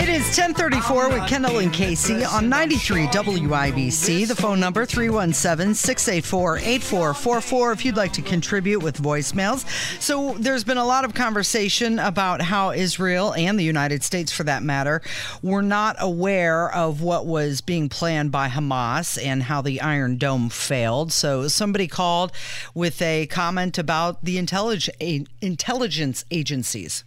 [0.00, 4.26] It is 1034 with Kendall and Casey on 93 WIBC.
[4.26, 9.68] The phone number 317-684-8444 if you'd like to contribute with voicemails.
[10.00, 14.42] So there's been a lot of conversation about how Israel and the United States for
[14.44, 15.02] that matter
[15.42, 20.48] were not aware of what was being planned by Hamas and how the Iron Dome
[20.48, 21.12] failed.
[21.12, 22.32] So somebody called
[22.72, 24.96] with a comment about the intelligence
[25.42, 27.04] intelligence agencies.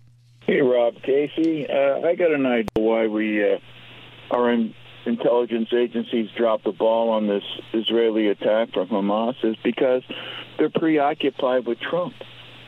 [0.48, 1.68] Hey, Rob Casey.
[1.70, 3.60] Uh, I got an idea why we uh,
[4.30, 4.74] our in-
[5.06, 10.04] intelligence agencies dropped the ball on this Israeli attack from Hamas is because
[10.58, 12.14] they're preoccupied with Trump.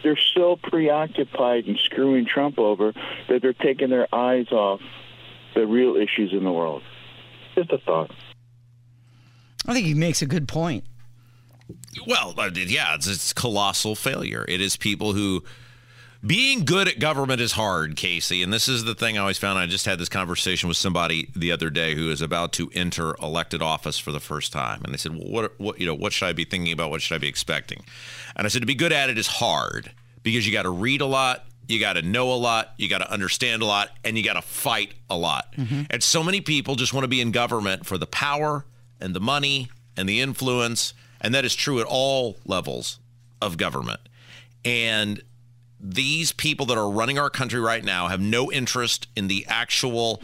[0.04, 2.94] They're so preoccupied in screwing Trump over
[3.28, 4.80] that they're taking their eyes off
[5.56, 6.84] the real issues in the world.
[7.56, 8.12] Just a thought.
[9.66, 10.84] I think he makes a good point.
[12.06, 14.46] Well, uh, yeah, it's, it's colossal failure.
[14.48, 15.44] It is people who
[16.26, 18.42] being good at government is hard, Casey.
[18.42, 19.60] And this is the thing I always found.
[19.60, 23.16] I just had this conversation with somebody the other day who is about to enter
[23.22, 26.14] elected office for the first time, and they said, "Well, what, what, you know, what
[26.14, 26.90] should I be thinking about?
[26.90, 27.84] What should I be expecting?"
[28.36, 29.92] And I said, "To be good at it is hard
[30.24, 33.00] because you got to read a lot." You got to know a lot, you got
[33.00, 35.52] to understand a lot, and you got to fight a lot.
[35.58, 35.82] Mm-hmm.
[35.90, 38.68] And so many people just want to be in government for the power
[39.02, 40.94] and the money and the influence.
[41.20, 43.00] And that is true at all levels
[43.42, 44.00] of government.
[44.64, 45.24] And
[45.88, 50.22] these people that are running our country right now have no interest in the actual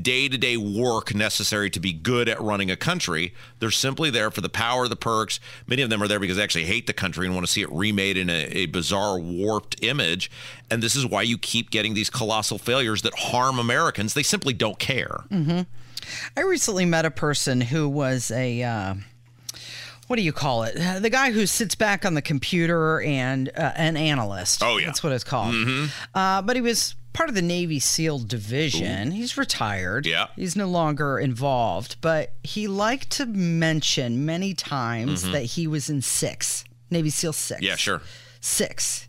[0.00, 3.34] day to day work necessary to be good at running a country.
[3.58, 5.38] They're simply there for the power, the perks.
[5.66, 7.60] Many of them are there because they actually hate the country and want to see
[7.60, 10.30] it remade in a, a bizarre, warped image.
[10.70, 14.14] And this is why you keep getting these colossal failures that harm Americans.
[14.14, 15.24] They simply don't care.
[16.36, 18.62] I recently met a person who was a.
[18.62, 18.94] Uh,
[20.08, 20.74] what do you call it?
[21.00, 24.62] The guy who sits back on the computer and uh, an analyst.
[24.62, 24.86] Oh, yeah.
[24.86, 25.54] that's what it's called.
[26.14, 29.10] Uh, but he was part of the Navy SEAL division.
[29.12, 30.06] He's retired.
[30.06, 30.26] Yeah.
[30.36, 31.96] he's no longer involved.
[32.00, 37.62] But he liked to mention many times that he was in six Navy SEAL six.
[37.62, 38.02] Yeah, sure.
[38.40, 39.08] six.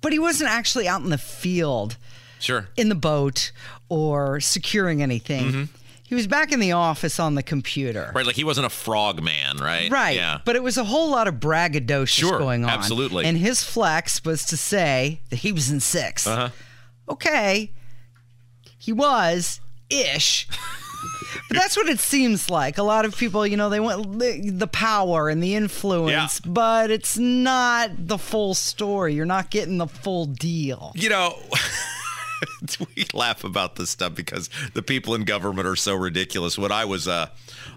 [0.00, 1.96] But he wasn't actually out in the field
[2.40, 2.68] Sure.
[2.76, 3.52] in the boat
[3.88, 5.70] or securing anything.
[6.14, 8.12] He was back in the office on the computer.
[8.14, 8.24] Right.
[8.24, 9.90] Like he wasn't a frog man, right?
[9.90, 10.14] Right.
[10.14, 10.38] Yeah.
[10.44, 12.70] But it was a whole lot of braggadocious Sure, going on.
[12.70, 13.24] absolutely.
[13.24, 16.50] And his flex was to say that he was in 6 Uh-huh.
[17.08, 17.72] Okay.
[18.78, 19.60] He was
[19.90, 20.46] ish.
[21.48, 22.78] but that's what it seems like.
[22.78, 26.50] A lot of people, you know, they want the, the power and the influence, yeah.
[26.52, 29.14] but it's not the full story.
[29.14, 30.92] You're not getting the full deal.
[30.94, 31.42] You know,
[32.96, 36.58] we laugh about this stuff because the people in government are so ridiculous.
[36.58, 37.30] When I was a,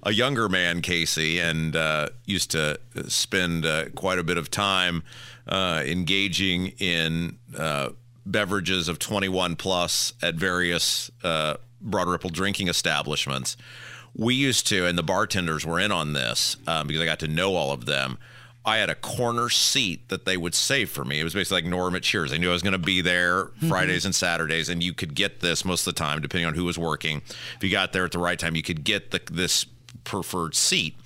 [0.03, 5.03] a younger man, Casey, and uh, used to spend uh, quite a bit of time
[5.47, 7.89] uh, engaging in uh,
[8.25, 13.57] beverages of 21 plus at various uh, Broad Ripple drinking establishments.
[14.15, 17.27] We used to, and the bartenders were in on this um, because I got to
[17.27, 18.17] know all of them.
[18.67, 21.21] I had a corner seat that they would save for me.
[21.21, 22.31] It was basically like Norm at Cheers.
[22.31, 23.69] They knew I was going to be there mm-hmm.
[23.69, 26.65] Fridays and Saturdays, and you could get this most of the time, depending on who
[26.65, 27.21] was working.
[27.55, 29.65] If you got there at the right time, you could get the, this
[30.03, 30.97] preferred seat.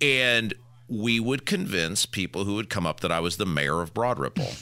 [0.00, 0.54] And
[0.88, 4.20] we would convince people who would come up that I was the mayor of Broad
[4.20, 4.52] Ripple.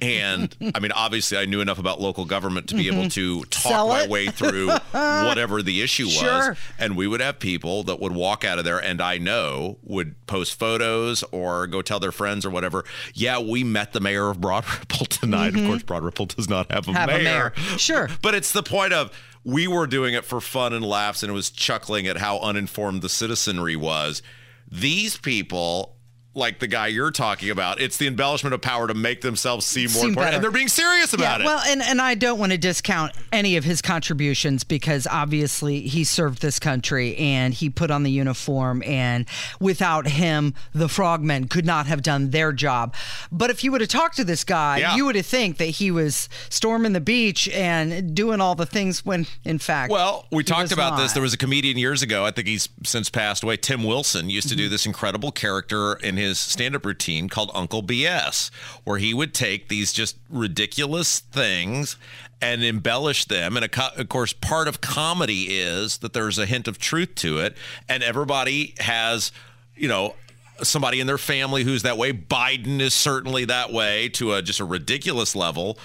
[0.00, 3.72] And I mean, obviously, I knew enough about local government to be able to talk
[3.72, 4.10] Sell my it.
[4.10, 6.14] way through whatever the issue was.
[6.14, 6.56] Sure.
[6.78, 10.14] And we would have people that would walk out of there, and I know would
[10.26, 12.84] post photos or go tell their friends or whatever.
[13.14, 15.56] Yeah, we met the mayor of Broad Ripple tonight.
[15.56, 16.96] Of course, Broad Ripple does not have a Mm-hmm.
[16.96, 17.52] Have a mayor.
[17.56, 17.78] mayor.
[17.78, 18.08] Sure.
[18.22, 19.10] But it's the point of
[19.44, 23.02] we were doing it for fun and laughs, and it was chuckling at how uninformed
[23.02, 24.22] the citizenry was.
[24.70, 25.96] These people.
[26.32, 29.90] Like the guy you're talking about, it's the embellishment of power to make themselves seem
[29.90, 30.36] more Seem important, better.
[30.36, 31.46] and they're being serious about yeah, it.
[31.46, 36.04] Well, and, and I don't want to discount any of his contributions because obviously he
[36.04, 39.26] served this country and he put on the uniform, and
[39.58, 42.94] without him, the frogmen could not have done their job.
[43.32, 44.94] But if you would have talked to this guy, Yeah.
[44.94, 49.04] you would have think that he was storming the beach and doing all the things
[49.04, 51.12] when, in fact, Well, we talked about this.
[51.12, 52.24] There was a comedian years ago.
[52.24, 53.56] I think he's since passed away.
[53.56, 54.70] Tim Wilson used to do mm-hmm.
[54.70, 58.50] this incredible character in his stand up routine called Uncle BS,
[58.84, 61.96] where he would take these just ridiculous things
[62.42, 63.56] and embellish them.
[63.56, 67.56] And of course, part of comedy is that there's a hint of truth to it,
[67.88, 69.32] and everybody has,
[69.76, 70.14] you know,
[70.62, 72.12] somebody in their family who's that way.
[72.12, 75.78] Biden is certainly that way to a just a ridiculous level.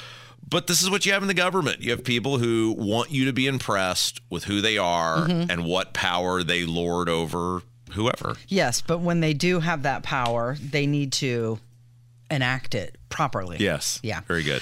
[0.48, 1.82] But this is what you have in the government.
[1.82, 5.50] You have people who want you to be impressed with who they are mm-hmm.
[5.50, 7.64] and what power they lord over
[7.96, 8.36] whoever.
[8.48, 11.60] Yes, but when they do have that power, they need to
[12.30, 13.58] enact it properly.
[13.60, 14.00] Yes.
[14.04, 14.22] Yeah.
[14.28, 14.62] Very good.